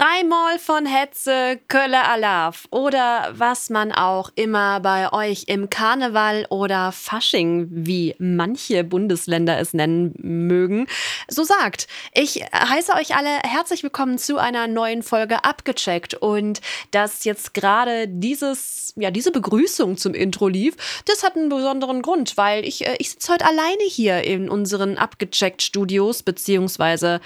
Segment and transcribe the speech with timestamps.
[0.00, 6.90] Dreimal von Hetze, Kölle Alaf oder was man auch immer bei euch im Karneval oder
[6.90, 10.86] Fasching, wie manche Bundesländer es nennen mögen,
[11.28, 11.86] so sagt.
[12.14, 16.62] Ich heiße euch alle herzlich willkommen zu einer neuen Folge Abgecheckt und
[16.92, 22.38] dass jetzt gerade dieses, ja, diese Begrüßung zum Intro lief, das hat einen besonderen Grund,
[22.38, 27.20] weil ich, äh, ich sitze heute alleine hier in unseren Abgecheckt Studios beziehungsweise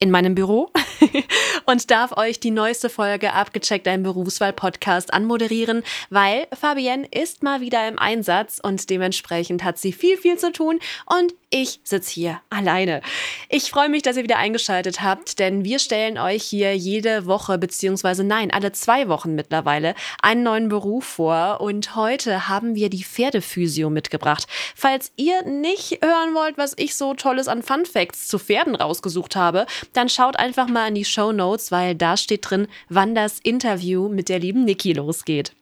[0.00, 0.70] in meinem Büro
[1.66, 7.86] und darf euch die neueste Folge Abgecheckt ein Berufswahl-Podcast anmoderieren, weil Fabienne ist mal wieder
[7.86, 13.02] im Einsatz und dementsprechend hat sie viel, viel zu tun und ich sitze hier alleine.
[13.48, 17.58] Ich freue mich, dass ihr wieder eingeschaltet habt, denn wir stellen euch hier jede Woche,
[17.58, 21.60] beziehungsweise nein, alle zwei Wochen mittlerweile, einen neuen Beruf vor.
[21.60, 24.46] Und heute haben wir die Pferdephysio mitgebracht.
[24.76, 29.34] Falls ihr nicht hören wollt, was ich so Tolles an Fun Facts zu Pferden rausgesucht
[29.34, 33.38] habe, dann schaut einfach mal in die Show Notes, weil da steht drin, wann das
[33.40, 35.52] Interview mit der lieben Niki losgeht.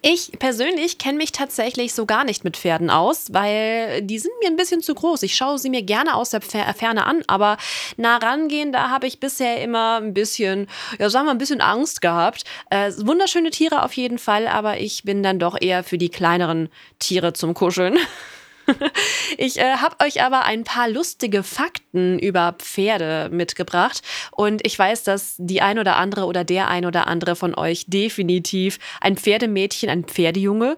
[0.00, 4.48] Ich persönlich kenne mich tatsächlich so gar nicht mit Pferden aus, weil die sind mir
[4.48, 5.22] ein bisschen zu groß.
[5.22, 7.58] Ich schaue sie mir gerne aus der Ferne an, aber
[7.98, 10.66] nah rangehen, da habe ich bisher immer ein bisschen,
[10.98, 12.44] ja, sagen wir, ein bisschen Angst gehabt.
[12.70, 16.70] Äh, wunderschöne Tiere auf jeden Fall, aber ich bin dann doch eher für die kleineren
[16.98, 17.98] Tiere zum Kuscheln.
[19.38, 24.02] Ich äh, habe euch aber ein paar lustige Fakten über Pferde mitgebracht.
[24.32, 27.86] Und ich weiß, dass die ein oder andere oder der ein oder andere von euch
[27.86, 30.76] definitiv ein Pferdemädchen, ein Pferdejunge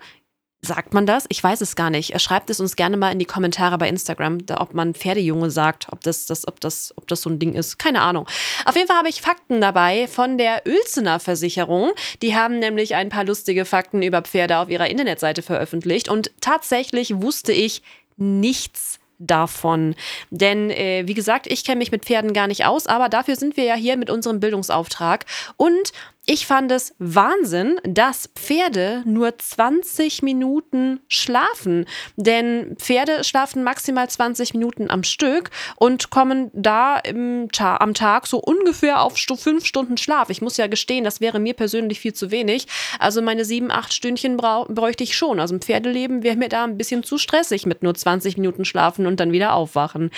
[0.64, 1.24] Sagt man das?
[1.28, 2.20] Ich weiß es gar nicht.
[2.20, 5.88] Schreibt es uns gerne mal in die Kommentare bei Instagram, da, ob man Pferdejunge sagt,
[5.90, 7.80] ob das, das, ob, das, ob das so ein Ding ist.
[7.80, 8.28] Keine Ahnung.
[8.64, 11.90] Auf jeden Fall habe ich Fakten dabei von der Uelzener Versicherung.
[12.22, 16.08] Die haben nämlich ein paar lustige Fakten über Pferde auf ihrer Internetseite veröffentlicht.
[16.08, 17.82] Und tatsächlich wusste ich
[18.16, 19.96] nichts davon.
[20.30, 23.56] Denn, äh, wie gesagt, ich kenne mich mit Pferden gar nicht aus, aber dafür sind
[23.56, 25.26] wir ja hier mit unserem Bildungsauftrag.
[25.56, 25.92] Und
[26.24, 31.84] ich fand es Wahnsinn, dass Pferde nur 20 Minuten schlafen.
[32.14, 38.38] Denn Pferde schlafen maximal 20 Minuten am Stück und kommen da im am Tag so
[38.38, 40.30] ungefähr auf fünf Stunden Schlaf.
[40.30, 42.66] Ich muss ja gestehen, das wäre mir persönlich viel zu wenig.
[43.00, 45.40] Also meine sieben, acht Stündchen bräuchte ich schon.
[45.40, 49.06] Also im Pferdeleben wäre mir da ein bisschen zu stressig mit nur 20 Minuten schlafen
[49.06, 50.10] und dann wieder aufwachen.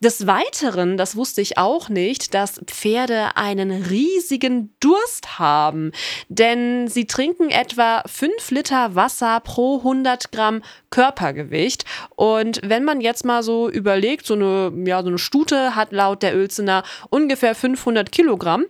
[0.00, 5.90] Des Weiteren, das wusste ich auch nicht, dass Pferde einen riesigen Durst haben.
[6.28, 11.86] Denn sie trinken etwa 5 Liter Wasser pro 100 Gramm Körpergewicht.
[12.14, 16.22] Und wenn man jetzt mal so überlegt, so eine, ja, so eine Stute hat laut
[16.22, 18.66] der Uelzener ungefähr 500 Kilogramm.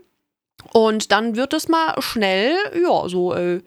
[0.73, 3.63] Und dann wird es mal schnell, ja, so äh,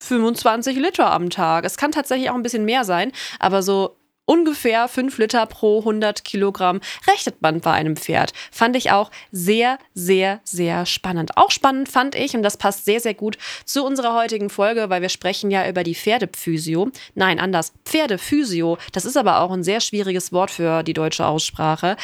[0.00, 1.64] 25 Liter am Tag.
[1.64, 6.24] Es kann tatsächlich auch ein bisschen mehr sein, aber so ungefähr 5 Liter pro 100
[6.24, 8.32] Kilogramm rechnet man bei einem Pferd.
[8.50, 11.36] Fand ich auch sehr, sehr, sehr spannend.
[11.36, 15.02] Auch spannend fand ich, und das passt sehr, sehr gut zu unserer heutigen Folge, weil
[15.02, 16.90] wir sprechen ja über die Pferdephysio.
[17.14, 18.78] Nein, anders, Pferdephysio.
[18.92, 21.96] Das ist aber auch ein sehr schwieriges Wort für die deutsche Aussprache.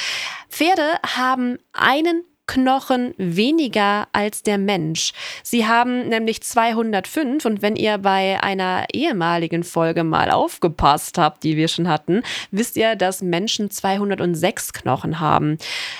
[0.49, 5.13] Pferde haben einen Knochen weniger als der Mensch.
[5.45, 11.57] Sie haben nämlich 205 und wenn ihr bei einer ehemaligen Folge mal aufgepasst habt, die
[11.57, 15.59] wir schon hatten, wisst ihr, dass Menschen 206 Knochen haben.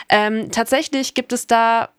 [0.09, 1.91] Ähm, tatsächlich gibt es da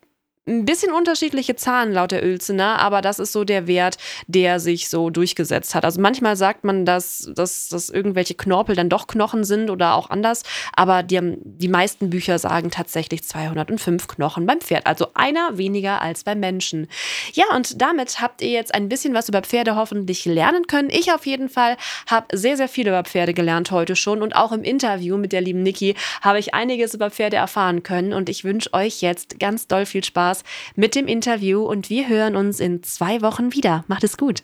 [0.44, 4.88] ein bisschen unterschiedliche Zahlen laut der Uelzener, aber das ist so der Wert, der sich
[4.88, 5.84] so durchgesetzt hat.
[5.84, 10.10] Also manchmal sagt man, dass, dass, dass irgendwelche Knorpel dann doch Knochen sind oder auch
[10.10, 10.42] anders,
[10.74, 16.24] aber die, die meisten Bücher sagen tatsächlich 205 Knochen beim Pferd, also einer weniger als
[16.24, 16.88] beim Menschen.
[17.34, 20.90] Ja, und damit habt ihr jetzt ein bisschen was über Pferde hoffentlich lernen können.
[20.90, 21.76] Ich auf jeden Fall
[22.08, 25.40] habe sehr, sehr viel über Pferde gelernt heute schon und auch im Interview mit der
[25.40, 29.68] lieben Niki habe ich einiges über Pferde erfahren können und ich wünsche euch jetzt ganz
[29.68, 30.44] doll viel Spaß Spaß
[30.74, 33.84] mit dem Interview und wir hören uns in zwei Wochen wieder.
[33.88, 34.42] Macht es gut.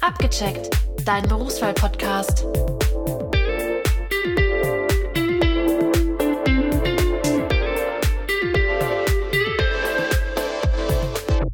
[0.00, 0.70] Abgecheckt,
[1.04, 2.46] dein Berufswahl-Podcast.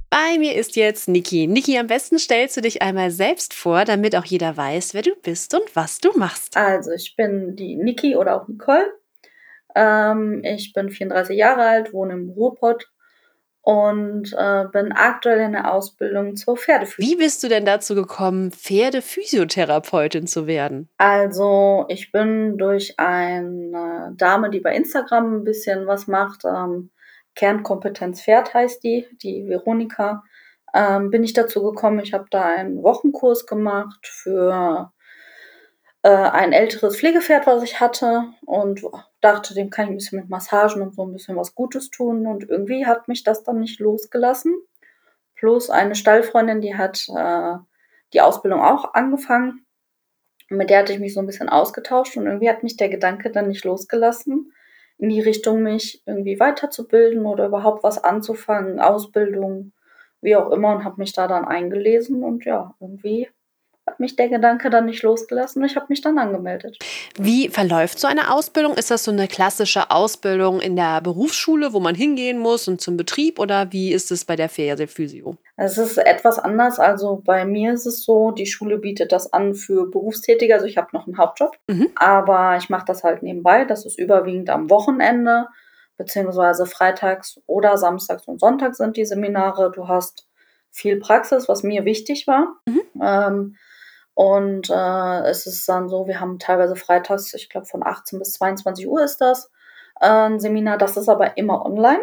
[0.09, 1.47] Bei mir ist jetzt Niki.
[1.47, 5.15] Niki, am besten stellst du dich einmal selbst vor, damit auch jeder weiß, wer du
[5.23, 6.57] bist und was du machst.
[6.57, 8.93] Also, ich bin die Niki oder auch Nicole.
[9.75, 12.87] Ähm, ich bin 34 Jahre alt, wohne im Ruhrpott
[13.67, 17.05] und äh, bin aktuell in der Ausbildung zur Pferdephysio.
[17.05, 20.89] Wie bist du denn dazu gekommen, Pferdephysiotherapeutin zu werden?
[20.99, 26.91] Also ich bin durch eine Dame, die bei Instagram ein bisschen was macht, ähm,
[27.35, 30.23] Kernkompetenz Pferd heißt die, die Veronika,
[30.73, 31.99] ähm, bin ich dazu gekommen.
[31.99, 34.93] Ich habe da einen Wochenkurs gemacht für
[36.03, 38.83] äh, ein älteres Pflegepferd, was ich hatte und
[39.27, 42.27] dachte, dem kann ich ein bisschen mit Massagen und so ein bisschen was Gutes tun.
[42.27, 44.55] Und irgendwie hat mich das dann nicht losgelassen.
[45.35, 47.57] Plus eine Stallfreundin, die hat äh,
[48.13, 49.67] die Ausbildung auch angefangen.
[50.51, 52.89] Und mit der hatte ich mich so ein bisschen ausgetauscht und irgendwie hat mich der
[52.89, 54.53] Gedanke dann nicht losgelassen,
[54.99, 59.73] in die Richtung, mich irgendwie weiterzubilden oder überhaupt was anzufangen, Ausbildung,
[60.21, 63.29] wie auch immer, und habe mich da dann eingelesen und ja, irgendwie
[63.87, 66.79] hat mich der Gedanke dann nicht losgelassen und ich habe mich dann angemeldet.
[67.19, 68.75] Wie verläuft so eine Ausbildung?
[68.75, 72.97] Ist das so eine klassische Ausbildung in der Berufsschule, wo man hingehen muss und zum
[72.97, 75.37] Betrieb oder wie ist es bei der Physio?
[75.57, 76.81] Es ist etwas anders.
[76.81, 80.55] Also bei mir ist es so, die Schule bietet das an für Berufstätige.
[80.55, 81.89] Also ich habe noch einen Hauptjob, mhm.
[81.95, 83.65] aber ich mache das halt nebenbei.
[83.65, 85.47] Das ist überwiegend am Wochenende,
[85.97, 89.71] beziehungsweise freitags oder samstags und sonntags sind die Seminare.
[89.73, 90.27] Du hast
[90.73, 92.57] viel Praxis, was mir wichtig war.
[92.67, 92.83] Mhm.
[93.01, 93.57] Ähm,
[94.17, 98.33] und äh, es ist dann so, wir haben teilweise freitags, ich glaube von 18 bis
[98.33, 99.51] 22 Uhr ist das
[100.01, 100.79] äh, ein Seminar.
[100.79, 102.01] Das ist aber immer online,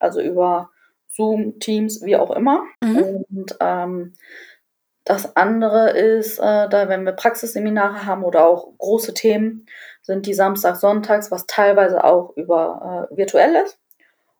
[0.00, 0.70] also über
[1.06, 2.64] Zoom, Teams, wie auch immer.
[2.82, 3.24] Mhm.
[3.30, 4.14] Und ähm,
[5.04, 9.66] das andere ist, äh, da wenn wir Praxisseminare haben oder auch große Themen,
[10.02, 13.78] sind die Samstag, Sonntags, was teilweise auch über äh, virtuell ist.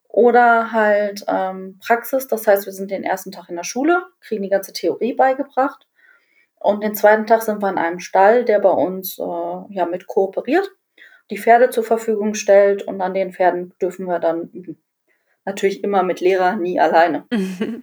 [0.08, 4.42] Oder halt ähm, Praxis, das heißt, wir sind den ersten Tag in der Schule, kriegen
[4.42, 5.87] die ganze Theorie beigebracht
[6.60, 10.06] und den zweiten Tag sind wir in einem Stall, der bei uns äh, ja mit
[10.06, 10.70] kooperiert,
[11.30, 14.82] die Pferde zur Verfügung stellt und an den Pferden dürfen wir dann üben.
[15.44, 17.26] Natürlich immer mit Lehrer, nie alleine.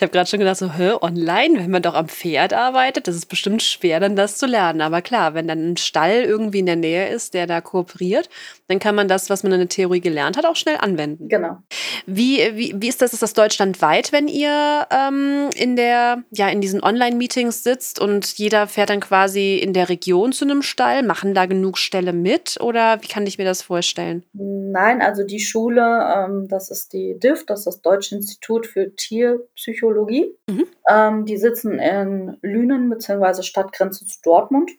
[0.00, 3.16] Ich habe gerade schon gedacht, so, hä, online, wenn man doch am Pferd arbeitet, das
[3.16, 4.80] ist bestimmt schwer, dann das zu lernen.
[4.80, 8.30] Aber klar, wenn dann ein Stall irgendwie in der Nähe ist, der da kooperiert,
[8.68, 11.28] dann kann man das, was man in der Theorie gelernt hat, auch schnell anwenden.
[11.28, 11.58] Genau.
[12.06, 13.12] Wie, wie, wie ist das?
[13.12, 18.68] Ist das deutschlandweit, wenn ihr ähm, in der, ja, in diesen Online-Meetings sitzt und jeder
[18.68, 21.02] fährt dann quasi in der Region zu einem Stall?
[21.02, 24.24] Machen da genug Ställe mit oder wie kann ich mir das vorstellen?
[24.32, 25.82] Nein, also die Schule,
[26.16, 30.36] ähm, das ist die DIF, das ist das Deutsche Institut für Tierpsychologie Psychologie.
[30.48, 30.66] Mhm.
[30.88, 33.42] Ähm, die sitzen in Lünen bzw.
[33.42, 34.70] Stadtgrenze zu Dortmund.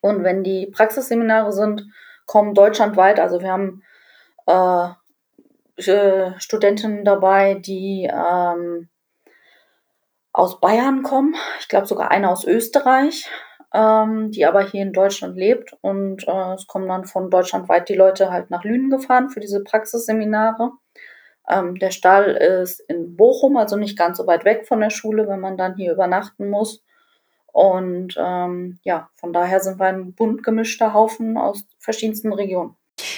[0.00, 1.84] Und wenn die Praxisseminare sind,
[2.26, 3.82] kommen deutschlandweit, also wir haben
[4.46, 8.88] äh, äh, Studentinnen dabei, die ähm,
[10.32, 13.30] aus Bayern kommen, ich glaube sogar eine aus Österreich,
[13.72, 15.76] ähm, die aber hier in Deutschland lebt.
[15.80, 19.62] Und äh, es kommen dann von deutschlandweit die Leute halt nach Lünen gefahren für diese
[19.62, 20.72] Praxisseminare.
[21.48, 25.28] Ähm, der Stall ist in Bochum, also nicht ganz so weit weg von der Schule,
[25.28, 26.82] wenn man dann hier übernachten muss.
[27.52, 32.74] Und ähm, ja, von daher sind wir ein bunt gemischter Haufen aus verschiedensten Regionen.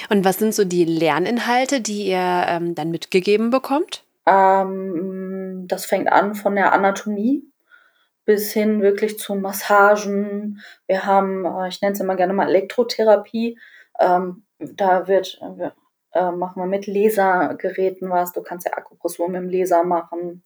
[0.09, 4.03] Und was sind so die Lerninhalte, die ihr ähm, dann mitgegeben bekommt?
[4.25, 7.43] Ähm, das fängt an von der Anatomie
[8.25, 10.61] bis hin wirklich zu Massagen.
[10.85, 13.57] Wir haben, äh, ich nenne es immer gerne mal Elektrotherapie.
[13.99, 15.39] Ähm, da wird,
[16.13, 18.31] äh, machen wir mit Lasergeräten was.
[18.33, 20.43] Du kannst ja Akupressur mit dem Laser machen.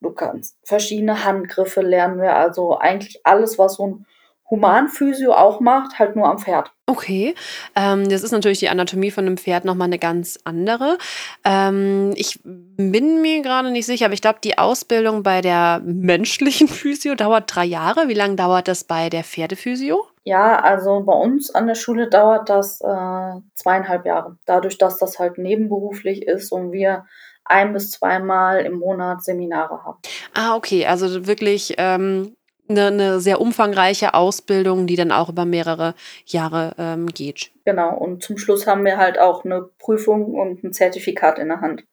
[0.00, 2.36] Du kannst verschiedene Handgriffe lernen wir.
[2.36, 4.06] Also eigentlich alles, was so ein
[4.50, 6.70] Humanphysio auch macht, halt nur am Pferd.
[6.86, 7.34] Okay,
[7.74, 10.98] ähm, das ist natürlich die Anatomie von einem Pferd nochmal eine ganz andere.
[11.44, 16.68] Ähm, ich bin mir gerade nicht sicher, aber ich glaube, die Ausbildung bei der menschlichen
[16.68, 18.08] Physio dauert drei Jahre.
[18.08, 20.06] Wie lange dauert das bei der Pferdephysio?
[20.24, 24.38] Ja, also bei uns an der Schule dauert das äh, zweieinhalb Jahre.
[24.46, 27.04] Dadurch, dass das halt nebenberuflich ist und wir
[27.44, 29.98] ein bis zweimal im Monat Seminare haben.
[30.32, 32.34] Ah, okay, also wirklich ähm,
[32.68, 37.50] eine, eine sehr umfangreiche Ausbildung, die dann auch über mehrere Jahre ähm, geht.
[37.64, 41.60] Genau, und zum Schluss haben wir halt auch eine Prüfung und ein Zertifikat in der
[41.60, 41.84] Hand,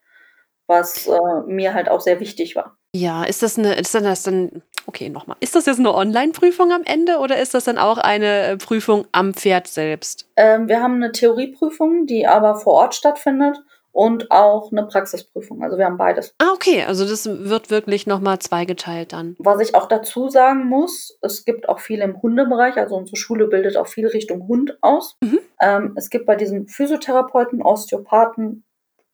[0.68, 2.78] was äh, mir halt auch sehr wichtig war.
[2.94, 6.84] Ja, ist das eine, ist das dann, okay, nochmal, ist das jetzt eine Online-Prüfung am
[6.84, 10.30] Ende oder ist das dann auch eine äh, Prüfung am Pferd selbst?
[10.36, 13.58] Ähm, wir haben eine Theorieprüfung, die aber vor Ort stattfindet
[13.94, 15.64] und auch eine Praxisprüfung.
[15.64, 16.36] Also wir haben beides.
[16.40, 16.84] Ah, okay.
[16.86, 19.38] Also das wird wirklich nochmal zweigeteilt dann.
[19.40, 22.76] Was ich auch dazu sagen muss, es gibt auch viel im Hundebereich.
[22.76, 25.18] Also unsere Schule bildet auch viel Richtung Hund aus.
[25.24, 25.40] Mhm.
[25.62, 28.66] Ähm, es gibt bei diesen Physiotherapeuten, Osteopathen,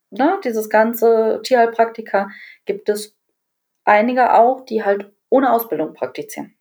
[0.09, 2.29] ne, dieses ganze Tierheilpraktiker,
[2.65, 3.15] gibt es
[3.83, 6.57] einige auch, die halt ohne Ausbildung praktizieren.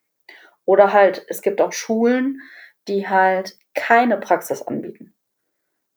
[0.65, 2.41] Oder halt, es gibt auch Schulen,
[2.89, 5.15] die halt keine Praxis anbieten.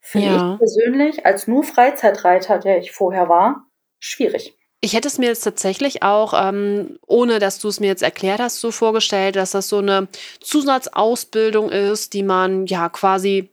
[0.01, 0.53] Finde ja.
[0.53, 3.65] ich persönlich als nur Freizeitreiter, der ich vorher war,
[3.99, 4.57] schwierig.
[4.81, 8.39] Ich hätte es mir jetzt tatsächlich auch, ähm, ohne dass du es mir jetzt erklärt
[8.39, 10.07] hast, so vorgestellt, dass das so eine
[10.39, 13.51] Zusatzausbildung ist, die man ja quasi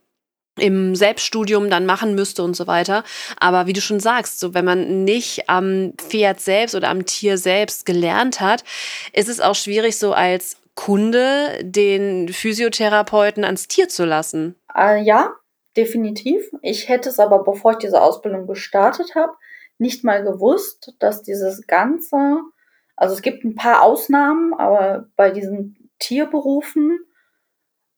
[0.57, 3.03] im Selbststudium dann machen müsste und so weiter.
[3.39, 7.37] Aber wie du schon sagst, so wenn man nicht am Pferd selbst oder am Tier
[7.37, 8.63] selbst gelernt hat,
[9.13, 14.55] ist es auch schwierig, so als Kunde den Physiotherapeuten ans Tier zu lassen.
[14.75, 15.33] Äh, ja,
[15.75, 16.41] definitiv.
[16.61, 19.33] Ich hätte es aber, bevor ich diese Ausbildung gestartet habe,
[19.79, 22.41] nicht mal gewusst, dass dieses ganze,
[22.95, 26.99] also es gibt ein paar Ausnahmen, aber bei diesen Tierberufen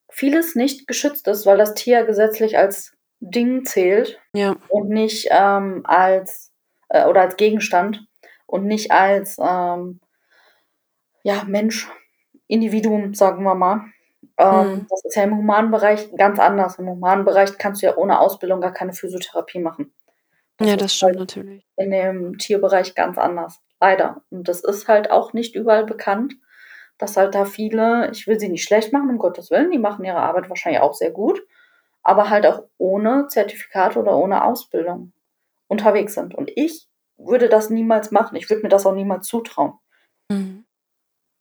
[0.09, 4.55] vieles nicht geschützt ist, weil das Tier gesetzlich als Ding zählt Ja.
[4.69, 6.51] und nicht ähm, als
[6.89, 8.05] äh, oder als Gegenstand
[8.45, 9.99] und nicht als ähm,
[11.23, 11.87] ja, Mensch,
[12.47, 13.81] Individuum, sagen wir mal.
[14.37, 14.85] Ähm, Mhm.
[14.89, 16.79] Das ist ja im humanen Bereich ganz anders.
[16.79, 19.93] Im humanen Bereich kannst du ja ohne Ausbildung gar keine Physiotherapie machen.
[20.61, 21.65] Ja, ist das stimmt halt natürlich.
[21.77, 23.59] in dem Tierbereich ganz anders.
[23.81, 24.21] Leider.
[24.29, 26.35] Und das ist halt auch nicht überall bekannt,
[26.99, 30.05] dass halt da viele, ich will sie nicht schlecht machen, um Gottes Willen, die machen
[30.05, 31.41] ihre Arbeit wahrscheinlich auch sehr gut,
[32.03, 35.13] aber halt auch ohne Zertifikat oder ohne Ausbildung
[35.67, 36.35] unterwegs sind.
[36.35, 36.87] Und ich
[37.17, 38.35] würde das niemals machen.
[38.35, 39.73] Ich würde mir das auch niemals zutrauen.
[40.29, 40.65] Mhm.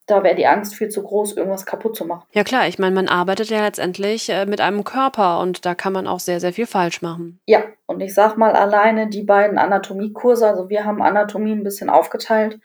[0.06, 2.24] Da wäre die Angst viel zu groß, irgendwas kaputt zu machen.
[2.32, 5.92] Ja klar, ich meine, man arbeitet ja letztendlich äh, mit einem Körper und da kann
[5.92, 7.40] man auch sehr, sehr viel falsch machen.
[7.46, 11.90] Ja, und ich sag mal alleine die beiden Anatomiekurse, also wir haben Anatomie ein bisschen
[11.90, 12.58] aufgeteilt.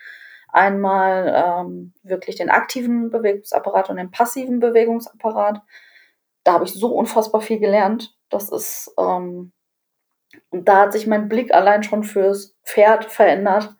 [0.53, 5.61] Einmal ähm, wirklich den aktiven Bewegungsapparat und den passiven Bewegungsapparat.
[6.43, 8.15] Da habe ich so unfassbar viel gelernt.
[8.29, 9.51] Das ist, ähm,
[10.51, 13.75] und da hat sich mein Blick allein schon fürs Pferd verändert,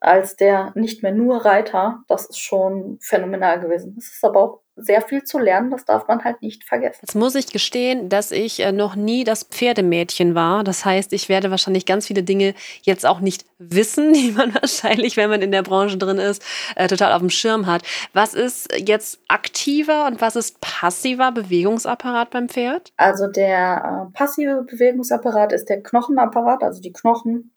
[0.00, 2.02] als der nicht mehr nur Reiter.
[2.08, 3.94] Das ist schon phänomenal gewesen.
[3.96, 7.00] Es ist aber auch sehr viel zu lernen, das darf man halt nicht vergessen.
[7.02, 10.62] Jetzt muss ich gestehen, dass ich äh, noch nie das Pferdemädchen war.
[10.62, 15.16] Das heißt, ich werde wahrscheinlich ganz viele Dinge jetzt auch nicht wissen, die man wahrscheinlich,
[15.16, 16.42] wenn man in der Branche drin ist,
[16.76, 17.82] äh, total auf dem Schirm hat.
[18.12, 22.92] Was ist jetzt aktiver und was ist passiver Bewegungsapparat beim Pferd?
[22.96, 27.52] Also der äh, passive Bewegungsapparat ist der Knochenapparat, also die Knochen.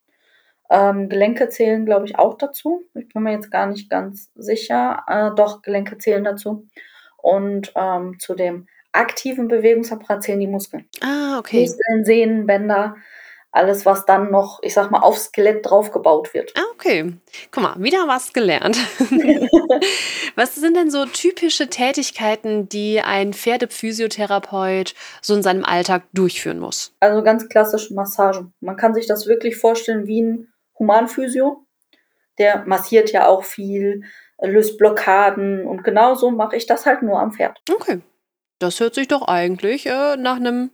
[0.71, 2.81] Ähm, Gelenke zählen, glaube ich, auch dazu.
[2.93, 5.03] Ich bin mir jetzt gar nicht ganz sicher.
[5.05, 6.65] Äh, doch, Gelenke zählen dazu.
[7.21, 10.85] Und ähm, zu dem aktiven Bewegungsapparat zählen die Muskeln.
[11.01, 11.61] Ah, okay.
[11.61, 12.95] Muskeln, Sehnen, Bänder,
[13.53, 16.53] alles, was dann noch, ich sag mal, aufs Skelett draufgebaut wird.
[16.55, 17.13] Ah, okay.
[17.51, 18.77] Guck mal, wieder was gelernt.
[20.35, 26.95] was sind denn so typische Tätigkeiten, die ein Pferdephysiotherapeut so in seinem Alltag durchführen muss?
[27.01, 28.53] Also ganz klassische Massagen.
[28.61, 31.65] Man kann sich das wirklich vorstellen wie ein Humanphysio.
[32.37, 34.03] Der massiert ja auch viel,
[34.41, 37.61] löst Blockaden und genauso mache ich das halt nur am Pferd.
[37.71, 38.01] Okay.
[38.59, 40.71] Das hört sich doch eigentlich äh, nach einem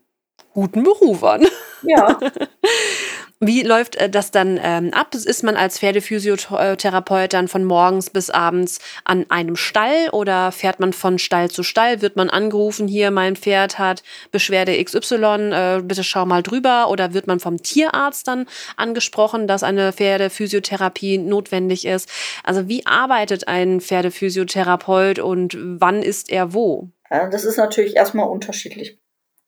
[0.54, 1.46] guten Beruf an.
[1.84, 2.20] Ja,
[3.40, 5.14] Wie läuft äh, das dann ähm, ab?
[5.14, 10.92] Ist man als Pferdephysiotherapeut dann von morgens bis abends an einem Stall oder fährt man
[10.92, 12.02] von Stall zu Stall?
[12.02, 14.02] Wird man angerufen, hier mein Pferd hat
[14.32, 16.90] Beschwerde XY, äh, bitte schau mal drüber?
[16.90, 22.10] Oder wird man vom Tierarzt dann angesprochen, dass eine Pferdephysiotherapie notwendig ist?
[22.44, 26.90] Also wie arbeitet ein Pferdephysiotherapeut und wann ist er wo?
[27.10, 28.98] das ist natürlich erstmal unterschiedlich.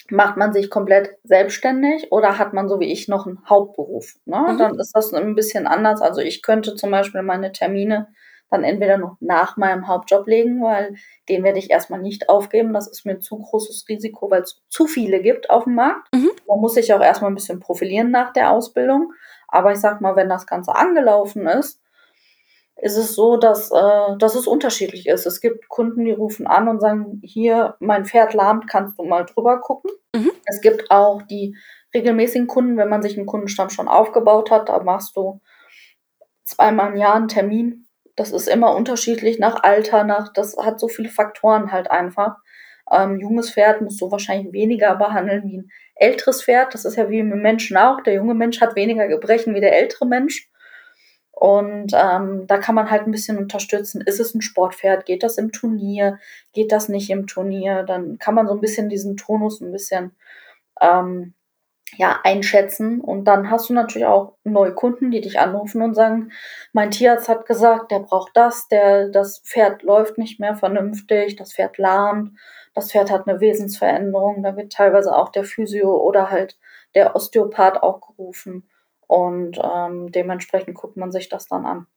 [0.09, 4.15] Macht man sich komplett selbstständig oder hat man so wie ich noch einen Hauptberuf?
[4.25, 4.37] Ne?
[4.53, 4.57] Mhm.
[4.57, 6.01] Dann ist das ein bisschen anders.
[6.01, 8.07] Also ich könnte zum Beispiel meine Termine
[8.49, 10.95] dann entweder noch nach meinem Hauptjob legen, weil
[11.27, 12.73] den werde ich erstmal nicht aufgeben.
[12.73, 16.07] Das ist mir ein zu großes Risiko, weil es zu viele gibt auf dem Markt.
[16.13, 16.31] Mhm.
[16.47, 19.13] Man muss sich auch erstmal ein bisschen profilieren nach der Ausbildung.
[19.47, 21.78] Aber ich sag mal, wenn das Ganze angelaufen ist,
[22.81, 25.25] ist es so, dass, äh, dass es unterschiedlich ist.
[25.25, 29.25] Es gibt Kunden, die rufen an und sagen, hier, mein Pferd lahmt, kannst du mal
[29.25, 29.91] drüber gucken.
[30.15, 30.31] Mhm.
[30.45, 31.55] Es gibt auch die
[31.93, 35.41] regelmäßigen Kunden, wenn man sich einen Kundenstamm schon aufgebaut hat, da machst du
[36.45, 37.85] zweimal im Jahr einen Termin.
[38.15, 42.37] Das ist immer unterschiedlich nach Alter, nach, das hat so viele Faktoren halt einfach.
[42.91, 46.73] Ähm, junges Pferd musst du wahrscheinlich weniger behandeln wie ein älteres Pferd.
[46.73, 48.01] Das ist ja wie mit Menschen auch.
[48.01, 50.49] Der junge Mensch hat weniger Gebrechen wie der ältere Mensch.
[51.39, 54.01] Und ähm, da kann man halt ein bisschen unterstützen.
[54.01, 55.05] Ist es ein Sportpferd?
[55.05, 56.19] Geht das im Turnier?
[56.51, 57.83] Geht das nicht im Turnier?
[57.83, 60.11] Dann kann man so ein bisschen diesen Tonus ein bisschen
[60.81, 61.33] ähm,
[61.97, 62.99] ja, einschätzen.
[62.99, 66.31] Und dann hast du natürlich auch neue Kunden, die dich anrufen und sagen,
[66.73, 71.53] mein Tierarzt hat gesagt, der braucht das, der, das Pferd läuft nicht mehr vernünftig, das
[71.53, 72.37] Pferd lahmt,
[72.75, 74.43] das Pferd hat eine Wesensveränderung.
[74.43, 76.57] Da wird teilweise auch der Physio oder halt
[76.95, 78.68] der Osteopath auch gerufen.
[79.09, 81.87] Und ähm, dementsprechend guckt man sich das dann an.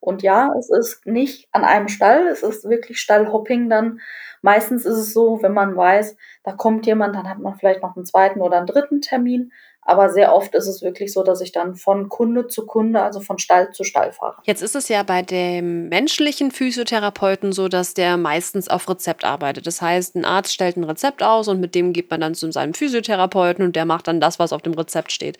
[0.00, 4.00] Und ja, es ist nicht an einem Stall, es ist wirklich Stallhopping dann.
[4.42, 7.96] Meistens ist es so, wenn man weiß, da kommt jemand, dann hat man vielleicht noch
[7.96, 9.50] einen zweiten oder einen dritten Termin.
[9.88, 13.20] Aber sehr oft ist es wirklich so, dass ich dann von Kunde zu Kunde, also
[13.20, 14.36] von Stall zu Stall fahre.
[14.44, 19.66] Jetzt ist es ja bei dem menschlichen Physiotherapeuten so, dass der meistens auf Rezept arbeitet.
[19.66, 22.52] Das heißt, ein Arzt stellt ein Rezept aus und mit dem geht man dann zu
[22.52, 25.38] seinem Physiotherapeuten und der macht dann das, was auf dem Rezept steht.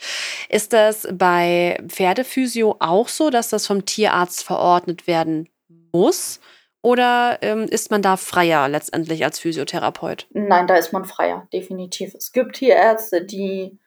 [0.48, 5.50] Ist das bei Pferdephysio auch so, dass das vom Tierarzt verordnet werden
[5.92, 6.40] muss?
[6.80, 10.26] oder ähm, ist man da freier letztendlich als Physiotherapeut?
[10.30, 12.14] Nein, da ist man freier, definitiv.
[12.14, 13.78] Es gibt Tierärzte, die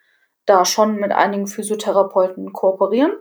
[0.46, 3.14] da schon mit einigen Physiotherapeuten kooperieren.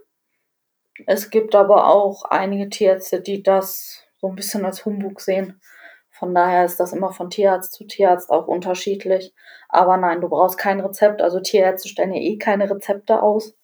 [1.06, 5.60] Es gibt aber auch einige Tierärzte, die das so ein bisschen als Humbug sehen.
[6.10, 9.34] Von daher ist das immer von Tierarzt zu Tierarzt auch unterschiedlich.
[9.68, 11.22] Aber nein, du brauchst kein Rezept.
[11.22, 13.54] Also Tierärzte stellen ja eh keine Rezepte aus.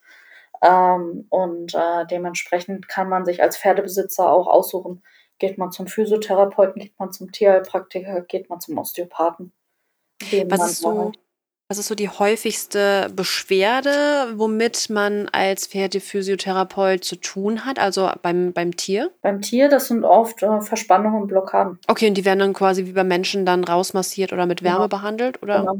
[0.63, 5.03] Ähm, und äh, dementsprechend kann man sich als Pferdebesitzer auch aussuchen,
[5.39, 9.53] geht man zum Physiotherapeuten, geht man zum Tierheilpraktiker, geht man zum Osteopathen.
[10.47, 11.13] Was ist, so,
[11.69, 13.91] was ist so die häufigste Beschwerde,
[14.37, 19.11] womit man als Pferdephysiotherapeut zu tun hat, also beim, beim Tier?
[19.21, 21.81] Beim Tier, das sind oft äh, Verspannungen und Blockaden.
[21.89, 24.89] Okay, und die werden dann quasi wie beim Menschen dann rausmassiert oder mit Wärme genau.
[24.89, 25.61] behandelt, oder?
[25.61, 25.77] Genau.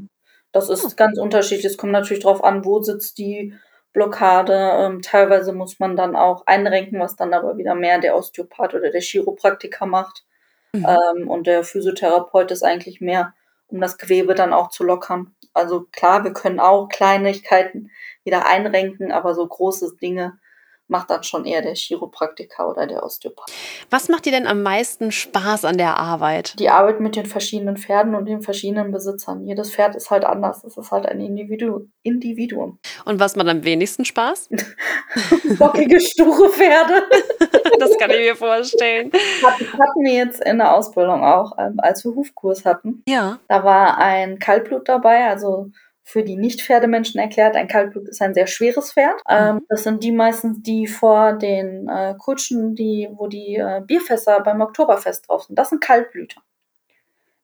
[0.51, 0.91] Das ist oh.
[0.97, 1.67] ganz unterschiedlich.
[1.67, 3.55] Es kommt natürlich darauf an, wo sitzt die
[3.93, 4.55] Blockade.
[4.55, 8.91] Ähm, teilweise muss man dann auch einrenken, was dann aber wieder mehr der Osteopath oder
[8.91, 10.25] der Chiropraktiker macht.
[10.73, 10.87] Mhm.
[10.87, 13.35] Ähm, und der Physiotherapeut ist eigentlich mehr,
[13.69, 15.35] um das Gewebe dann auch zu lockern.
[15.53, 17.91] Also klar, wir können auch Kleinigkeiten
[18.25, 20.39] wieder einrenken, aber so große Dinge
[20.89, 23.51] macht dann schon eher der Chiropraktiker oder der Osteopath.
[23.91, 26.59] Was macht dir denn am meisten Spaß an der Arbeit?
[26.59, 29.45] Die Arbeit mit den verschiedenen Pferden und den verschiedenen Besitzern.
[29.47, 30.65] Jedes Pferd ist halt anders.
[30.65, 32.79] Es ist halt ein Individu Individuum.
[33.05, 34.49] Und was macht am wenigsten Spaß?
[35.59, 37.03] Bockige, sture Pferde.
[37.79, 39.11] das kann ich mir vorstellen.
[39.43, 43.03] Hatten wir jetzt in der Ausbildung auch, ähm, als wir Hufkurs hatten.
[43.09, 43.39] Ja.
[43.49, 45.71] Da war ein Kaltblut dabei, also
[46.09, 49.21] für die Nicht-Pferdemenschen erklärt, ein Kaltblut ist ein sehr schweres Pferd.
[49.29, 49.67] Ähm, mhm.
[49.69, 54.61] das sind die meistens, die vor den äh, Kutschen, die, wo die äh, Bierfässer beim
[54.61, 55.59] Oktoberfest drauf sind.
[55.59, 56.41] Das sind Kaltblüter.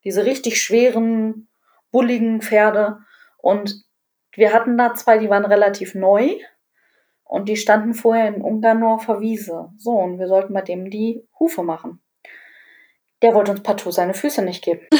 [0.05, 1.49] Diese richtig schweren,
[1.91, 2.99] bulligen Pferde.
[3.37, 3.83] Und
[4.33, 6.37] wir hatten da zwei, die waren relativ neu.
[7.25, 9.71] Und die standen vorher in Ungarn nur auf der Wiese.
[9.77, 12.02] So, und wir sollten bei dem die Hufe machen.
[13.23, 14.81] Der wollte uns partout seine Füße nicht geben.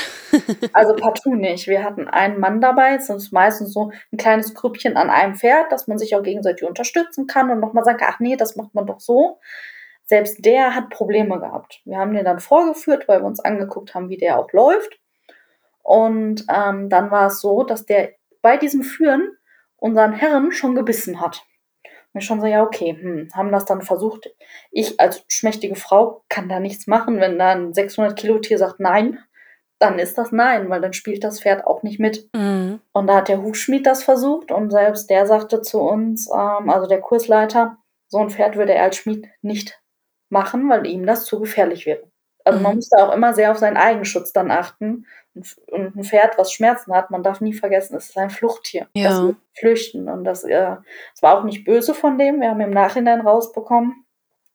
[0.74, 1.68] Also partout nicht.
[1.68, 5.88] Wir hatten einen Mann dabei, ist meistens so ein kleines Grüppchen an einem Pferd, dass
[5.88, 9.00] man sich auch gegenseitig unterstützen kann und nochmal sagen, ach nee, das macht man doch
[9.00, 9.40] so.
[10.06, 11.82] Selbst der hat Probleme gehabt.
[11.86, 15.00] Wir haben den dann vorgeführt, weil wir uns angeguckt haben, wie der auch läuft.
[15.84, 19.38] Und ähm, dann war es so, dass der bei diesem Führen
[19.78, 21.44] unseren Herren schon gebissen hat.
[22.16, 24.30] Ich schon so, ja, okay, hm, haben das dann versucht.
[24.72, 28.80] Ich als schmächtige Frau kann da nichts machen, wenn da ein 600 Kilo Tier sagt
[28.80, 29.20] nein
[29.84, 32.30] dann ist das nein, weil dann spielt das Pferd auch nicht mit.
[32.34, 32.80] Mhm.
[32.94, 36.88] Und da hat der Hufschmied das versucht und selbst der sagte zu uns, ähm, also
[36.88, 39.82] der Kursleiter, so ein Pferd würde er als Schmied nicht
[40.30, 42.04] machen, weil ihm das zu gefährlich wäre.
[42.46, 42.64] Also mhm.
[42.64, 45.06] man muss da auch immer sehr auf seinen Eigenschutz dann achten.
[45.36, 48.88] Und ein Pferd, was Schmerzen hat, man darf nie vergessen, es ist ein Fluchttier.
[48.96, 49.10] Ja.
[49.10, 50.08] Das wird flüchten.
[50.08, 50.76] Und das, äh,
[51.14, 52.40] das war auch nicht böse von dem.
[52.40, 54.06] Wir haben im Nachhinein rausbekommen,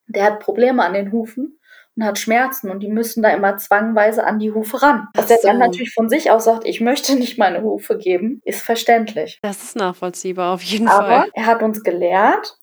[0.06, 1.58] der hat Probleme an den Hufen
[1.96, 5.08] und hat Schmerzen und die müssen da immer zwangweise an die Hufe ran.
[5.14, 5.34] Dass so.
[5.34, 9.40] er dann natürlich von sich aus sagt, ich möchte nicht meine Hufe geben, ist verständlich.
[9.42, 11.16] Das ist nachvollziehbar auf jeden Aber Fall.
[11.16, 12.56] Aber er hat uns gelehrt,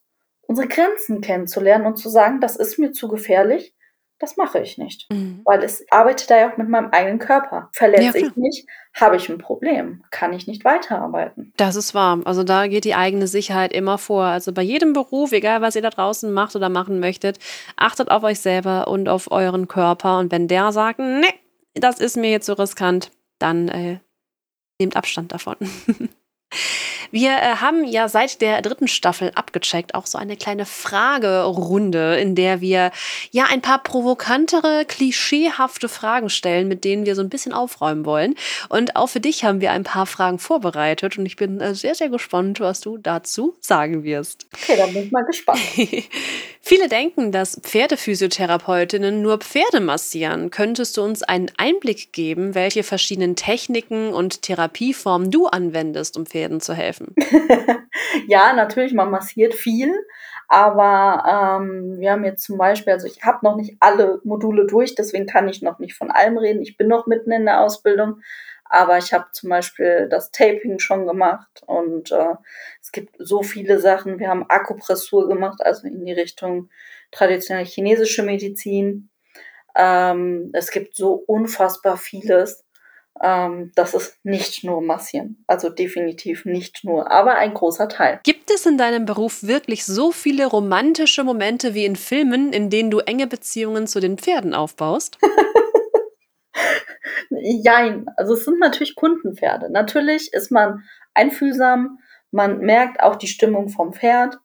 [0.48, 3.75] unsere Grenzen kennenzulernen und zu sagen, das ist mir zu gefährlich,
[4.20, 5.08] das mache ich nicht.
[5.12, 5.42] Mhm.
[5.44, 7.70] Weil es arbeitet da ja auch mit meinem eigenen Körper.
[7.74, 11.54] Verletze ja, ich mich, habe ich ein Problem, kann ich nicht weiterarbeiten.
[11.58, 12.22] Das ist wahr.
[12.24, 14.24] Also da geht die eigene Sicherheit immer vor.
[14.24, 17.40] Also bei jedem Beruf, egal was ihr da draußen macht oder machen möchtet,
[17.76, 20.20] achtet auf euch selber und auf euren Körper.
[20.20, 21.34] Und wenn der sagt, nee,
[21.74, 24.00] das ist mir jetzt so riskant, dann äh,
[24.80, 25.58] nehmt Abstand davon.
[27.12, 32.36] Wir äh, haben ja seit der dritten Staffel abgecheckt auch so eine kleine Fragerunde, in
[32.36, 32.92] der wir
[33.32, 38.36] ja ein paar provokantere, klischeehafte Fragen stellen, mit denen wir so ein bisschen aufräumen wollen.
[38.70, 41.96] Und auch für dich haben wir ein paar Fragen vorbereitet und ich bin äh, sehr,
[41.96, 44.48] sehr gespannt, was du dazu sagen wirst.
[44.54, 45.62] Okay, dann bin ich mal gespannt.
[46.68, 50.50] Viele denken, dass Pferdephysiotherapeutinnen nur Pferde massieren.
[50.50, 56.62] Könntest du uns einen Einblick geben, welche verschiedenen Techniken und Therapieformen du anwendest, um Pferden
[56.62, 57.14] zu helfen?
[58.28, 59.94] ja, natürlich, man massiert viel.
[60.48, 64.96] Aber ähm, wir haben jetzt zum Beispiel, also ich habe noch nicht alle Module durch,
[64.96, 66.64] deswegen kann ich noch nicht von allem reden.
[66.64, 68.22] Ich bin noch mitten in der Ausbildung.
[68.68, 72.36] Aber ich habe zum Beispiel das Taping schon gemacht und äh,
[72.82, 74.20] es gibt so viele Sachen.
[74.20, 76.70] Wir haben Akupressur gemacht, also in die Richtung
[77.12, 79.10] traditionelle chinesische Medizin.
[79.76, 82.66] Ähm, es gibt so unfassbar vieles.
[83.22, 85.44] Ähm, das ist nicht nur Massieren.
[85.48, 88.20] Also definitiv nicht nur, aber ein großer Teil.
[88.24, 92.92] Gibt es in deinem Beruf wirklich so viele romantische Momente wie in Filmen, in denen
[92.92, 95.18] du enge Beziehungen zu den Pferden aufbaust?
[97.42, 98.06] Jein.
[98.18, 99.72] Also es sind natürlich Kundenpferde.
[99.72, 102.00] Natürlich ist man einfühlsam,
[102.32, 104.38] man merkt auch die Stimmung vom Pferd.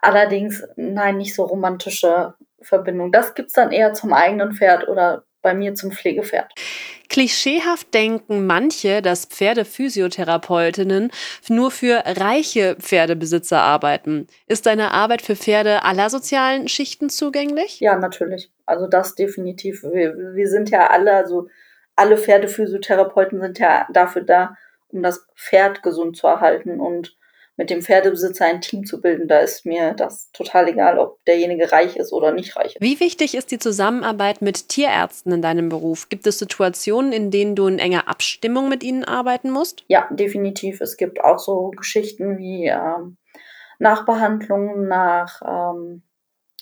[0.00, 3.10] Allerdings, nein, nicht so romantische Verbindung.
[3.12, 6.52] Das gibt es dann eher zum eigenen Pferd oder bei mir zum Pflegepferd.
[7.08, 11.12] Klischeehaft denken manche, dass Pferdephysiotherapeutinnen
[11.48, 14.26] nur für reiche Pferdebesitzer arbeiten.
[14.48, 17.78] Ist deine Arbeit für Pferde aller sozialen Schichten zugänglich?
[17.78, 18.50] Ja, natürlich.
[18.66, 19.84] Also das definitiv.
[19.84, 21.48] Wir, wir sind ja alle, also
[21.96, 24.56] alle Pferdephysiotherapeuten sind ja dafür da,
[24.88, 27.16] um das Pferd gesund zu erhalten und
[27.56, 31.72] mit dem Pferdebesitzer ein Team zu bilden, da ist mir das total egal, ob derjenige
[31.72, 32.82] reich ist oder nicht reich ist.
[32.82, 36.10] Wie wichtig ist die Zusammenarbeit mit Tierärzten in deinem Beruf?
[36.10, 39.84] Gibt es Situationen, in denen du in enger Abstimmung mit ihnen arbeiten musst?
[39.88, 40.82] Ja, definitiv.
[40.82, 43.16] Es gibt auch so Geschichten wie ähm,
[43.78, 46.02] Nachbehandlungen nach, ähm,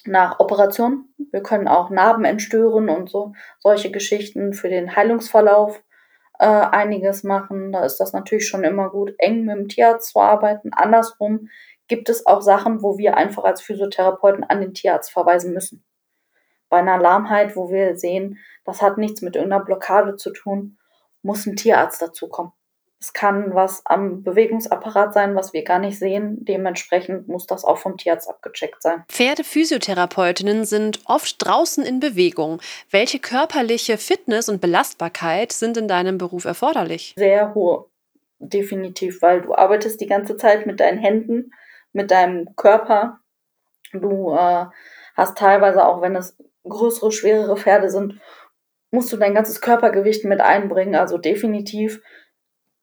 [0.07, 1.15] nach Operationen.
[1.31, 5.83] Wir können auch Narben entstören und so solche Geschichten für den Heilungsverlauf
[6.39, 7.73] äh, einiges machen.
[7.73, 10.73] Da ist das natürlich schon immer gut, eng mit dem Tierarzt zu arbeiten.
[10.73, 11.49] Andersrum
[11.89, 15.85] gibt es auch Sachen, wo wir einfach als Physiotherapeuten an den Tierarzt verweisen müssen.
[16.69, 20.79] Bei einer Lahmheit, wo wir sehen, das hat nichts mit irgendeiner Blockade zu tun,
[21.23, 22.53] muss ein Tierarzt dazukommen.
[23.05, 26.43] Es kann was am Bewegungsapparat sein, was wir gar nicht sehen.
[26.43, 29.05] Dementsprechend muss das auch vom Tierarzt abgecheckt sein.
[29.09, 32.63] Pferdephysiotherapeutinnen sind oft draußen in Bewegung.
[32.91, 37.13] Welche körperliche Fitness und Belastbarkeit sind in deinem Beruf erforderlich?
[37.19, 37.85] Sehr hohe,
[38.39, 41.53] definitiv, weil du arbeitest die ganze Zeit mit deinen Händen,
[41.93, 43.21] mit deinem Körper.
[43.93, 44.65] Du äh,
[45.15, 48.19] hast teilweise, auch wenn es größere, schwerere Pferde sind,
[48.91, 50.95] musst du dein ganzes Körpergewicht mit einbringen.
[50.95, 52.01] Also definitiv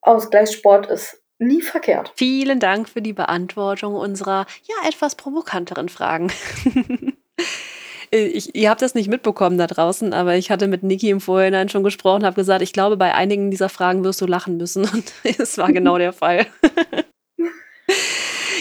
[0.02, 2.14] Ausgleichssport ist nie verkehrt.
[2.16, 6.32] Vielen Dank für die Beantwortung unserer ja etwas provokanteren Fragen.
[8.14, 11.70] Ich, ihr habt das nicht mitbekommen da draußen, aber ich hatte mit Niki im Vorhinein
[11.70, 14.84] schon gesprochen, habe gesagt, ich glaube, bei einigen dieser Fragen wirst du lachen müssen.
[14.94, 16.46] Und es war genau der Fall.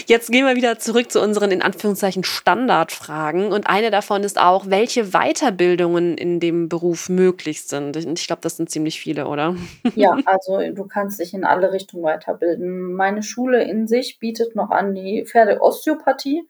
[0.07, 3.51] Jetzt gehen wir wieder zurück zu unseren in Anführungszeichen Standardfragen.
[3.51, 7.95] Und eine davon ist auch, welche Weiterbildungen in dem Beruf möglich sind.
[7.95, 9.55] Ich glaube, das sind ziemlich viele, oder?
[9.95, 12.93] Ja, also du kannst dich in alle Richtungen weiterbilden.
[12.93, 16.47] Meine Schule in sich bietet noch an die Pferdeosteopathie.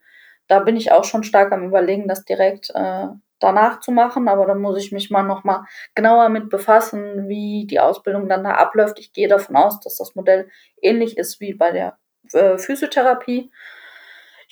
[0.48, 3.06] Da bin ich auch schon stark am Überlegen, das direkt äh,
[3.38, 7.66] danach zu machen, aber da muss ich mich mal noch mal genauer mit befassen, wie
[7.66, 8.98] die Ausbildung dann da abläuft.
[8.98, 10.48] Ich gehe davon aus, dass das Modell
[10.80, 11.98] ähnlich ist wie bei der
[12.34, 13.50] äh, Physiotherapie.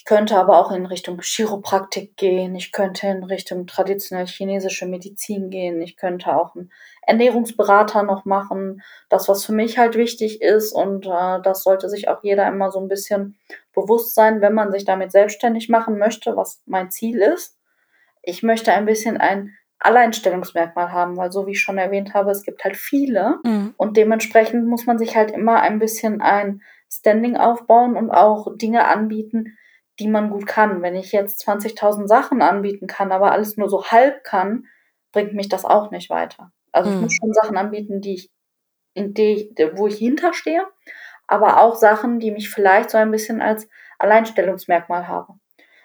[0.00, 2.54] Ich könnte aber auch in Richtung Chiropraktik gehen.
[2.54, 5.82] Ich könnte in Richtung traditionell chinesische Medizin gehen.
[5.82, 8.82] Ich könnte auch einen Ernährungsberater noch machen.
[9.10, 12.70] Das, was für mich halt wichtig ist und äh, das sollte sich auch jeder immer
[12.70, 13.38] so ein bisschen
[13.74, 17.58] bewusst sein, wenn man sich damit selbstständig machen möchte, was mein Ziel ist.
[18.22, 22.42] Ich möchte ein bisschen ein Alleinstellungsmerkmal haben, weil so wie ich schon erwähnt habe, es
[22.42, 23.74] gibt halt viele mhm.
[23.76, 26.62] und dementsprechend muss man sich halt immer ein bisschen ein
[26.92, 29.56] Standing aufbauen und auch Dinge anbieten,
[29.98, 30.82] die man gut kann.
[30.82, 34.64] Wenn ich jetzt 20.000 Sachen anbieten kann, aber alles nur so halb kann,
[35.12, 36.52] bringt mich das auch nicht weiter.
[36.72, 36.96] Also mhm.
[36.96, 38.30] ich muss schon Sachen anbieten, die ich,
[38.94, 40.64] in die, wo ich hinterstehe,
[41.26, 45.40] aber auch Sachen, die mich vielleicht so ein bisschen als Alleinstellungsmerkmal haben.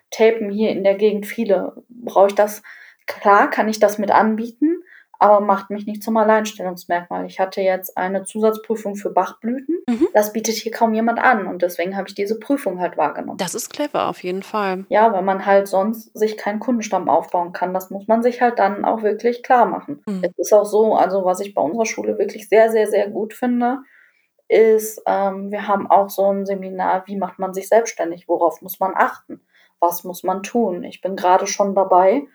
[0.09, 1.83] Tapen hier in der Gegend viele.
[1.89, 2.63] Brauche ich das?
[3.05, 4.74] Klar, kann ich das mit anbieten,
[5.19, 7.25] aber macht mich nicht zum Alleinstellungsmerkmal.
[7.25, 9.79] Ich hatte jetzt eine Zusatzprüfung für Bachblüten.
[9.87, 10.07] Mhm.
[10.13, 13.37] Das bietet hier kaum jemand an und deswegen habe ich diese Prüfung halt wahrgenommen.
[13.37, 14.85] Das ist clever, auf jeden Fall.
[14.89, 17.73] Ja, weil man halt sonst sich keinen Kundenstamm aufbauen kann.
[17.73, 20.01] Das muss man sich halt dann auch wirklich klar machen.
[20.05, 20.23] Mhm.
[20.23, 23.33] Es ist auch so, also was ich bei unserer Schule wirklich sehr, sehr, sehr gut
[23.33, 23.79] finde,
[24.47, 28.79] ist, ähm, wir haben auch so ein Seminar, wie macht man sich selbstständig, worauf muss
[28.79, 29.41] man achten,
[29.79, 30.83] was muss man tun.
[30.83, 32.27] Ich bin gerade schon dabei,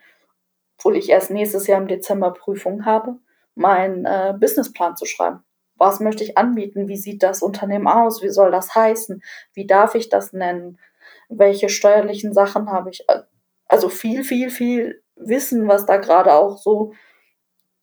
[0.81, 3.17] obwohl ich erst nächstes Jahr im Dezember Prüfung habe,
[3.55, 5.45] meinen äh, Businessplan zu schreiben.
[5.77, 6.89] Was möchte ich anbieten?
[6.89, 8.23] Wie sieht das Unternehmen aus?
[8.23, 9.23] Wie soll das heißen?
[9.53, 10.79] Wie darf ich das nennen?
[11.29, 13.05] Welche steuerlichen Sachen habe ich?
[13.67, 16.95] Also viel, viel, viel Wissen, was da gerade auch so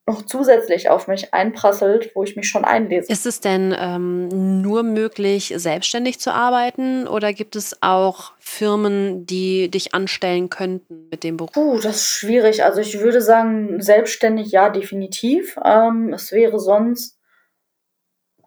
[0.07, 3.11] noch zusätzlich auf mich einprasselt, wo ich mich schon einlese.
[3.11, 9.69] Ist es denn ähm, nur möglich, selbstständig zu arbeiten oder gibt es auch Firmen, die
[9.69, 11.51] dich anstellen könnten mit dem Beruf?
[11.51, 12.63] Puh, das ist schwierig.
[12.63, 15.59] Also ich würde sagen, selbstständig ja, definitiv.
[15.63, 17.17] Ähm, es wäre sonst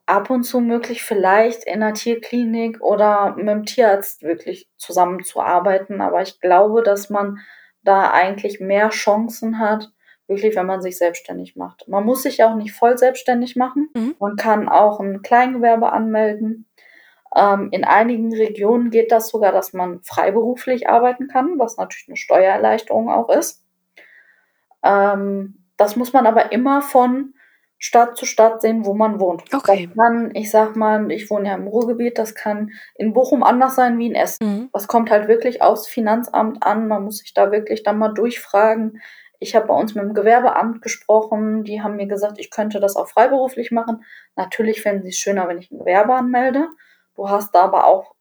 [0.06, 6.00] ab und zu möglich, vielleicht in einer Tierklinik oder mit dem Tierarzt wirklich zusammenzuarbeiten.
[6.00, 7.38] Aber ich glaube, dass man
[7.82, 9.90] da eigentlich mehr Chancen hat,
[10.30, 11.86] wirklich, wenn man sich selbstständig macht.
[11.88, 13.90] Man muss sich auch nicht voll selbstständig machen.
[13.94, 14.14] Mhm.
[14.18, 16.66] Man kann auch ein Kleingewerbe anmelden.
[17.36, 22.16] Ähm, in einigen Regionen geht das sogar, dass man freiberuflich arbeiten kann, was natürlich eine
[22.16, 23.62] Steuererleichterung auch ist.
[24.82, 27.34] Ähm, das muss man aber immer von
[27.78, 29.42] Stadt zu Stadt sehen, wo man wohnt.
[29.54, 29.86] Okay.
[29.86, 33.74] Das kann, ich sag mal, ich wohne ja im Ruhrgebiet, das kann in Bochum anders
[33.74, 34.46] sein wie in Essen.
[34.46, 34.68] Mhm.
[34.72, 36.88] Das kommt halt wirklich aufs Finanzamt an.
[36.88, 39.00] Man muss sich da wirklich dann mal durchfragen,
[39.40, 41.64] Ich habe bei uns mit dem Gewerbeamt gesprochen.
[41.64, 44.04] Die haben mir gesagt, ich könnte das auch freiberuflich machen.
[44.36, 46.68] Natürlich fänden sie es schöner, wenn ich ein Gewerbe anmelde.
[47.16, 48.14] Du hast da aber auch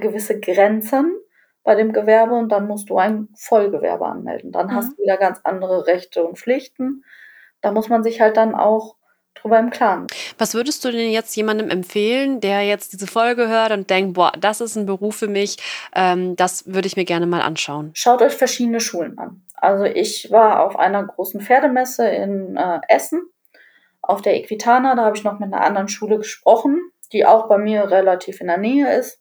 [0.00, 1.16] gewisse Grenzen
[1.64, 4.52] bei dem Gewerbe und dann musst du ein Vollgewerbe anmelden.
[4.52, 4.74] Dann mhm.
[4.74, 7.04] hast du wieder ganz andere Rechte und Pflichten.
[7.60, 8.96] Da muss man sich halt dann auch
[9.34, 10.06] drüber im Klaren.
[10.38, 14.32] Was würdest du denn jetzt jemandem empfehlen, der jetzt diese Folge hört und denkt, boah,
[14.38, 15.56] das ist ein Beruf für mich,
[15.94, 17.90] ähm, das würde ich mir gerne mal anschauen?
[17.94, 19.42] Schaut euch verschiedene Schulen an.
[19.54, 23.22] Also ich war auf einer großen Pferdemesse in äh, Essen,
[24.02, 26.80] auf der Equitana, da habe ich noch mit einer anderen Schule gesprochen,
[27.12, 29.20] die auch bei mir relativ in der Nähe ist.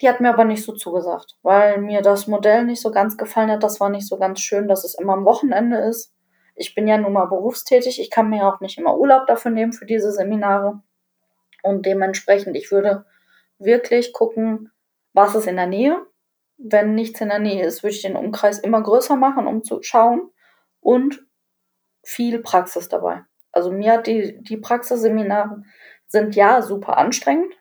[0.00, 3.50] Die hat mir aber nicht so zugesagt, weil mir das Modell nicht so ganz gefallen
[3.50, 3.62] hat.
[3.62, 6.12] Das war nicht so ganz schön, dass es immer am Wochenende ist
[6.54, 9.72] ich bin ja nun mal berufstätig, ich kann mir auch nicht immer Urlaub dafür nehmen
[9.72, 10.82] für diese Seminare.
[11.62, 13.04] Und dementsprechend, ich würde
[13.58, 14.70] wirklich gucken,
[15.12, 16.04] was ist in der Nähe.
[16.58, 19.82] Wenn nichts in der Nähe ist, würde ich den Umkreis immer größer machen, um zu
[19.82, 20.30] schauen.
[20.80, 21.24] Und
[22.04, 23.24] viel Praxis dabei.
[23.52, 25.62] Also mir hat die, die Praxisseminare
[26.06, 27.54] sind ja super anstrengend,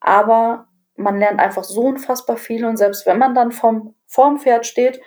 [0.00, 4.66] aber man lernt einfach so unfassbar viel und selbst wenn man dann vom, vorm Pferd
[4.66, 5.00] steht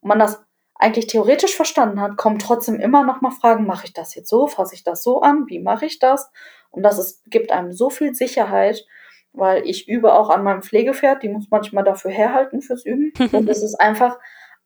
[0.00, 0.44] und man das
[0.82, 4.46] eigentlich theoretisch verstanden hat, kommen trotzdem immer noch mal Fragen, mache ich das jetzt so,
[4.48, 6.30] fasse ich das so an, wie mache ich das?
[6.70, 8.84] Und das ist, gibt einem so viel Sicherheit,
[9.32, 13.12] weil ich übe auch an meinem Pflegepferd, die muss manchmal dafür herhalten fürs Üben.
[13.32, 14.18] Und es ist einfach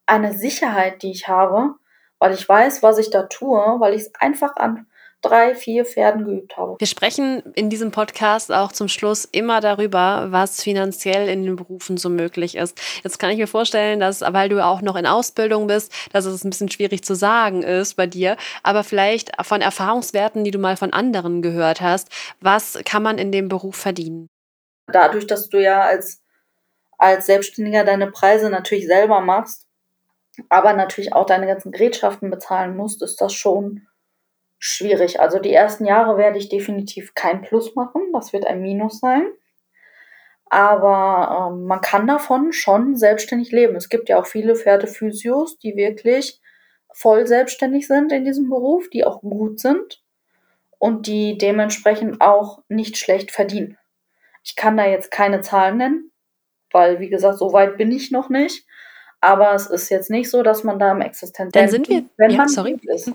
[0.05, 1.75] eine Sicherheit, die ich habe,
[2.19, 4.87] weil ich weiß, was ich da tue, weil ich es einfach an
[5.21, 6.75] drei, vier Pferden geübt habe.
[6.79, 11.97] Wir sprechen in diesem Podcast auch zum Schluss immer darüber, was finanziell in den Berufen
[11.97, 12.79] so möglich ist.
[13.03, 16.43] Jetzt kann ich mir vorstellen, dass, weil du auch noch in Ausbildung bist, dass es
[16.43, 20.77] ein bisschen schwierig zu sagen ist bei dir, aber vielleicht von Erfahrungswerten, die du mal
[20.77, 24.27] von anderen gehört hast, was kann man in dem Beruf verdienen?
[24.87, 26.21] Dadurch, dass du ja als,
[26.97, 29.67] als Selbstständiger deine Preise natürlich selber machst,
[30.49, 33.86] aber natürlich auch deine ganzen Gerätschaften bezahlen musst, ist das schon
[34.59, 35.19] schwierig.
[35.19, 39.27] Also die ersten Jahre werde ich definitiv kein Plus machen, das wird ein Minus sein.
[40.49, 43.75] Aber ähm, man kann davon schon selbstständig leben.
[43.75, 46.39] Es gibt ja auch viele Pferdephysios, die wirklich
[46.93, 50.01] voll selbstständig sind in diesem Beruf, die auch gut sind
[50.79, 53.77] und die dementsprechend auch nicht schlecht verdienen.
[54.43, 56.11] Ich kann da jetzt keine Zahlen nennen,
[56.71, 58.65] weil, wie gesagt, so weit bin ich noch nicht.
[59.19, 62.31] Aber es ist jetzt nicht so, dass man da im Existenz Dann sind wir, wenn
[62.31, 62.79] ja, man sorry.
[62.83, 63.11] ist.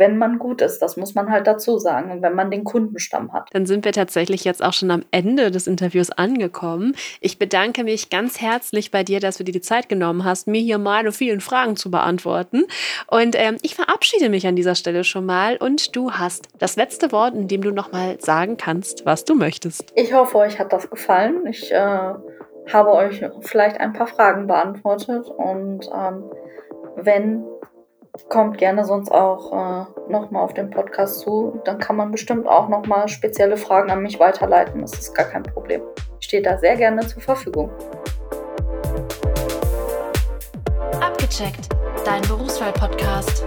[0.00, 2.10] Wenn man gut ist, das muss man halt dazu sagen.
[2.10, 3.48] Und wenn man den Kundenstamm hat.
[3.52, 6.96] Dann sind wir tatsächlich jetzt auch schon am Ende des Interviews angekommen.
[7.20, 10.60] Ich bedanke mich ganz herzlich bei dir, dass du dir die Zeit genommen hast, mir
[10.60, 12.64] hier meine vielen Fragen zu beantworten.
[13.06, 15.56] Und ähm, ich verabschiede mich an dieser Stelle schon mal.
[15.58, 19.92] Und du hast das letzte Wort, in dem du nochmal sagen kannst, was du möchtest.
[19.94, 21.46] Ich hoffe, euch hat das gefallen.
[21.46, 22.14] Ich äh
[22.72, 26.24] habe euch vielleicht ein paar Fragen beantwortet und ähm,
[26.96, 27.44] wenn,
[28.28, 31.60] kommt gerne sonst auch äh, nochmal auf den Podcast zu.
[31.64, 34.80] Dann kann man bestimmt auch nochmal spezielle Fragen an mich weiterleiten.
[34.80, 35.82] Das ist gar kein Problem.
[36.20, 37.70] Ich stehe da sehr gerne zur Verfügung.
[41.00, 41.68] Abgecheckt,
[42.04, 43.44] dein Berufswahl-Podcast.